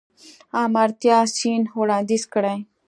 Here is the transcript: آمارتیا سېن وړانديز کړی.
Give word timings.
آمارتیا 0.63 1.17
سېن 1.35 1.61
وړانديز 1.79 2.23
کړی. 2.33 2.57